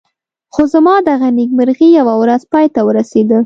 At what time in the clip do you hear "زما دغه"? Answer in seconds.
0.73-1.27